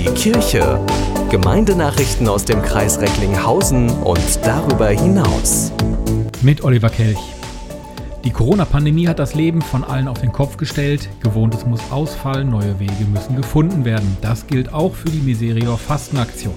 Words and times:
Die 0.00 0.14
Kirche. 0.14 0.80
Gemeindenachrichten 1.28 2.26
aus 2.26 2.46
dem 2.46 2.62
Kreis 2.62 2.98
Recklinghausen 3.02 3.90
und 3.90 4.46
darüber 4.46 4.88
hinaus. 4.88 5.72
Mit 6.40 6.64
Oliver 6.64 6.88
Kelch. 6.88 7.18
Die 8.24 8.30
Corona-Pandemie 8.30 9.08
hat 9.08 9.18
das 9.18 9.34
Leben 9.34 9.60
von 9.60 9.84
allen 9.84 10.08
auf 10.08 10.18
den 10.18 10.32
Kopf 10.32 10.56
gestellt. 10.56 11.10
Gewohntes 11.22 11.66
muss 11.66 11.82
ausfallen, 11.90 12.48
neue 12.48 12.80
Wege 12.80 13.04
müssen 13.12 13.36
gefunden 13.36 13.84
werden. 13.84 14.16
Das 14.22 14.46
gilt 14.46 14.72
auch 14.72 14.94
für 14.94 15.10
die 15.10 15.20
Miserior 15.20 15.76
Fastenaktion. 15.76 16.54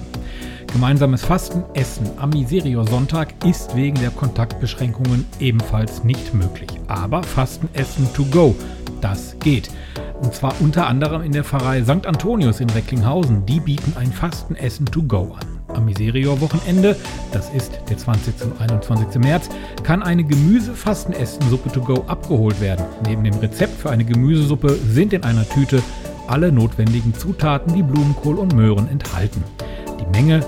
Gemeinsames 0.72 1.22
Fasten, 1.22 1.64
Essen 1.74 2.12
am 2.16 2.30
Miserior 2.30 2.86
Sonntag 2.86 3.34
ist 3.44 3.76
wegen 3.76 4.00
der 4.00 4.10
Kontaktbeschränkungen 4.10 5.26
ebenfalls 5.38 6.02
nicht 6.02 6.32
möglich. 6.32 6.70
Aber 6.86 7.22
Fasten, 7.22 7.68
Essen 7.74 8.08
to 8.14 8.24
go, 8.24 8.56
das 9.02 9.36
geht. 9.40 9.68
Und 10.20 10.34
zwar 10.34 10.54
unter 10.60 10.86
anderem 10.86 11.22
in 11.22 11.32
der 11.32 11.44
Pfarrei 11.44 11.82
St. 11.82 12.06
Antonius 12.06 12.60
in 12.60 12.70
Recklinghausen. 12.70 13.44
Die 13.46 13.60
bieten 13.60 13.94
ein 13.98 14.12
Fastenessen 14.12 14.86
to 14.86 15.02
go 15.02 15.36
an. 15.38 15.76
Am 15.76 15.86
Miserior-Wochenende, 15.86 16.96
das 17.32 17.50
ist 17.50 17.72
der 17.88 17.98
20. 17.98 18.34
und 18.44 18.60
21. 18.60 19.20
März, 19.20 19.48
kann 19.82 20.02
eine 20.02 20.22
Gemüsefastenessensuppe 20.22 21.72
to 21.72 21.80
go 21.80 22.04
abgeholt 22.06 22.60
werden. 22.60 22.84
Neben 23.06 23.24
dem 23.24 23.34
Rezept 23.34 23.80
für 23.80 23.90
eine 23.90 24.04
Gemüsesuppe 24.04 24.78
sind 24.88 25.12
in 25.12 25.24
einer 25.24 25.48
Tüte 25.48 25.82
alle 26.28 26.52
notwendigen 26.52 27.12
Zutaten 27.14 27.74
wie 27.74 27.82
Blumenkohl 27.82 28.38
und 28.38 28.54
Möhren 28.54 28.88
enthalten. 28.88 29.42
Die 30.00 30.06
Menge 30.06 30.44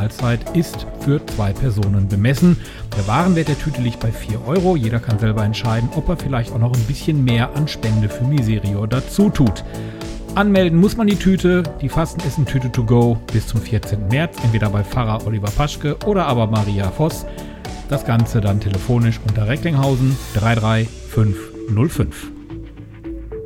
Mahlzeit 0.00 0.56
ist 0.56 0.86
für 1.00 1.20
zwei 1.26 1.52
Personen 1.52 2.08
bemessen. 2.08 2.56
Der 2.96 3.06
Warenwert 3.06 3.48
der 3.48 3.58
Tüte 3.58 3.82
liegt 3.82 4.00
bei 4.00 4.10
4 4.10 4.46
Euro. 4.46 4.74
Jeder 4.74 4.98
kann 4.98 5.18
selber 5.18 5.44
entscheiden, 5.44 5.90
ob 5.94 6.08
er 6.08 6.16
vielleicht 6.16 6.52
auch 6.52 6.58
noch 6.58 6.72
ein 6.72 6.84
bisschen 6.84 7.22
mehr 7.22 7.54
an 7.54 7.68
Spende 7.68 8.08
für 8.08 8.24
Miserio 8.24 8.86
dazu 8.86 9.28
tut. 9.28 9.62
Anmelden 10.36 10.78
muss 10.78 10.96
man 10.96 11.06
die 11.06 11.16
Tüte, 11.16 11.64
die 11.82 11.90
Fastenessen-Tüte 11.90 12.72
to 12.72 12.82
go, 12.82 13.18
bis 13.30 13.48
zum 13.48 13.60
14. 13.60 14.08
März, 14.08 14.38
entweder 14.42 14.70
bei 14.70 14.82
Pfarrer 14.82 15.26
Oliver 15.26 15.50
Paschke 15.50 15.98
oder 16.06 16.24
aber 16.24 16.46
Maria 16.46 16.90
Voss. 16.90 17.26
Das 17.90 18.06
Ganze 18.06 18.40
dann 18.40 18.58
telefonisch 18.58 19.20
unter 19.28 19.48
Recklinghausen 19.48 20.16
33505. 20.32 22.30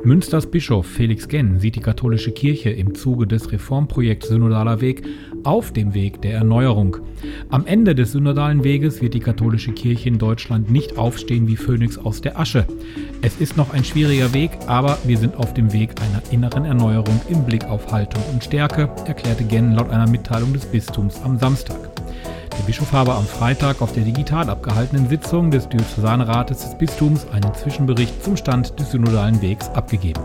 Münsters 0.05 0.45
Bischof 0.45 0.85
Felix 0.85 1.27
Genn 1.27 1.59
sieht 1.59 1.75
die 1.75 1.79
katholische 1.79 2.31
Kirche 2.31 2.69
im 2.69 2.93
Zuge 2.93 3.25
des 3.25 3.51
Reformprojekts 3.51 4.27
Synodaler 4.27 4.79
Weg 4.79 5.03
auf 5.45 5.71
dem 5.71 5.93
Weg 5.93 6.21
der 6.21 6.33
Erneuerung. 6.33 6.97
Am 7.49 7.65
Ende 7.65 7.95
des 7.95 8.11
synodalen 8.11 8.63
Weges 8.63 9.01
wird 9.01 9.13
die 9.13 9.19
katholische 9.19 9.71
Kirche 9.71 10.09
in 10.09 10.17
Deutschland 10.17 10.69
nicht 10.69 10.97
aufstehen 10.97 11.47
wie 11.47 11.55
Phönix 11.55 11.97
aus 11.97 12.21
der 12.21 12.39
Asche. 12.39 12.65
Es 13.21 13.37
ist 13.37 13.57
noch 13.57 13.73
ein 13.73 13.83
schwieriger 13.83 14.33
Weg, 14.33 14.51
aber 14.67 14.97
wir 15.05 15.17
sind 15.17 15.35
auf 15.35 15.53
dem 15.53 15.71
Weg 15.73 15.91
einer 16.01 16.21
inneren 16.31 16.65
Erneuerung 16.65 17.19
im 17.29 17.43
Blick 17.45 17.65
auf 17.65 17.91
Haltung 17.91 18.21
und 18.33 18.43
Stärke, 18.43 18.89
erklärte 19.05 19.43
Genn 19.43 19.73
laut 19.73 19.89
einer 19.89 20.07
Mitteilung 20.07 20.53
des 20.53 20.65
Bistums 20.65 21.21
am 21.23 21.37
Samstag. 21.37 21.91
Der 22.57 22.63
Bischof 22.63 22.91
habe 22.93 23.13
am 23.13 23.25
Freitag 23.25 23.81
auf 23.81 23.91
der 23.91 24.03
digital 24.03 24.49
abgehaltenen 24.49 25.09
Sitzung 25.09 25.51
des 25.51 25.67
Diözesanrates 25.67 26.59
des 26.59 26.77
Bistums 26.77 27.27
einen 27.29 27.53
Zwischenbericht 27.53 28.23
zum 28.23 28.37
Stand 28.37 28.79
des 28.79 28.91
synodalen 28.91 29.41
Wegs 29.41 29.67
abgegeben. 29.69 30.21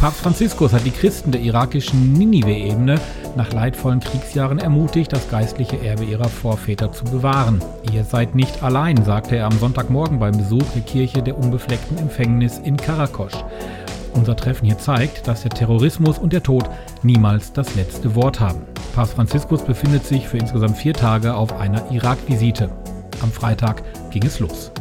Papst 0.00 0.20
Franziskus 0.20 0.72
hat 0.72 0.86
die 0.86 0.92
Christen 0.92 1.30
der 1.30 1.42
irakischen 1.42 2.14
Ninive-Ebene 2.14 2.98
nach 3.36 3.52
leidvollen 3.52 4.00
Kriegsjahren 4.00 4.58
ermutigt, 4.58 5.12
das 5.12 5.28
geistliche 5.28 5.84
Erbe 5.84 6.04
ihrer 6.04 6.30
Vorväter 6.30 6.90
zu 6.90 7.04
bewahren. 7.04 7.62
Ihr 7.92 8.04
seid 8.04 8.34
nicht 8.34 8.62
allein, 8.62 9.04
sagte 9.04 9.36
er 9.36 9.44
am 9.44 9.58
Sonntagmorgen 9.58 10.18
beim 10.18 10.38
Besuch 10.38 10.64
der 10.74 10.80
Kirche 10.80 11.22
der 11.22 11.36
unbefleckten 11.36 11.98
Empfängnis 11.98 12.58
in 12.64 12.78
Karakosch. 12.78 13.44
Unser 14.14 14.36
Treffen 14.36 14.64
hier 14.64 14.78
zeigt, 14.78 15.28
dass 15.28 15.42
der 15.42 15.50
Terrorismus 15.50 16.18
und 16.18 16.32
der 16.32 16.42
Tod 16.42 16.64
niemals 17.02 17.52
das 17.52 17.74
letzte 17.74 18.14
Wort 18.14 18.40
haben. 18.40 18.62
Papst 18.94 19.12
Franziskus 19.12 19.62
befindet 19.62 20.06
sich 20.06 20.26
für 20.26 20.38
insgesamt 20.38 20.78
vier 20.78 20.94
Tage 20.94 21.34
auf 21.34 21.60
einer 21.60 21.90
Irak-Visite. 21.90 22.70
Am 23.20 23.30
Freitag 23.30 23.82
ging 24.10 24.24
es 24.24 24.40
los. 24.40 24.72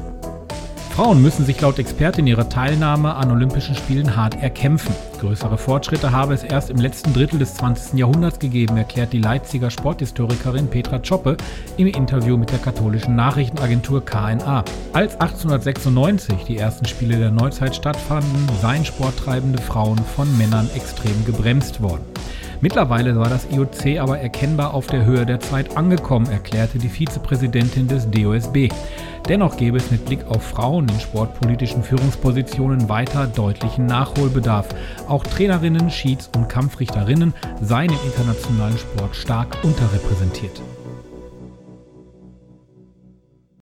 Frauen 1.00 1.22
müssen 1.22 1.46
sich 1.46 1.62
laut 1.62 1.80
Expertin 1.80 2.28
ihre 2.28 2.50
Teilnahme 2.50 3.16
an 3.16 3.32
Olympischen 3.32 3.74
Spielen 3.74 4.18
hart 4.18 4.44
erkämpfen. 4.44 4.94
Größere 5.22 5.58
Fortschritte 5.58 6.12
habe 6.12 6.34
es 6.34 6.44
erst 6.44 6.70
im 6.70 6.76
letzten 6.76 7.14
Drittel 7.14 7.40
des 7.40 7.54
20. 7.54 7.98
Jahrhunderts 7.98 8.38
gegeben, 8.38 8.76
erklärt 8.76 9.14
die 9.14 9.20
Leipziger 9.20 9.70
Sporthistorikerin 9.72 10.68
Petra 10.68 11.02
Zoppe 11.02 11.38
im 11.78 11.88
Interview 11.88 12.36
mit 12.36 12.52
der 12.52 12.60
katholischen 12.60 13.16
Nachrichtenagentur 13.16 14.04
KNA. 14.04 14.66
Als 14.92 15.14
1896 15.14 16.44
die 16.44 16.58
ersten 16.58 16.84
Spiele 16.84 17.18
der 17.18 17.32
Neuzeit 17.32 17.78
stattfanden, 17.78 18.50
seien 18.62 18.84
sporttreibende 18.84 19.62
Frauen 19.62 20.00
von 20.00 20.38
Männern 20.38 20.70
extrem 20.76 21.24
gebremst 21.24 21.82
worden. 21.82 22.19
Mittlerweile 22.62 23.16
war 23.18 23.30
das 23.30 23.48
IOC 23.52 24.00
aber 24.00 24.20
erkennbar 24.20 24.74
auf 24.74 24.88
der 24.88 25.06
Höhe 25.06 25.26
der 25.26 25.40
Zeit 25.40 25.78
angekommen, 25.78 26.30
erklärte 26.30 26.78
die 26.78 26.90
Vizepräsidentin 26.90 27.88
des 27.88 28.10
DOSB. 28.12 28.70
Dennoch 29.30 29.56
gäbe 29.56 29.78
es 29.78 29.92
mit 29.92 30.06
Blick 30.06 30.26
auf 30.28 30.44
Frauen 30.44 30.88
in 30.90 31.00
sportpolitischen 31.00 31.84
Führungspositionen 31.84 32.90
weiter 32.90 33.28
deutlichen 33.28 33.86
Nachholbedarf. 33.86 34.68
Auch 35.08 35.24
Trainerinnen, 35.24 35.90
Schieds- 35.90 36.30
und 36.36 36.50
Kampfrichterinnen 36.50 37.34
seien 37.62 37.92
im 37.92 38.00
internationalen 38.06 38.78
Sport 38.78 39.16
stark 39.16 39.58
unterrepräsentiert. 39.64 40.62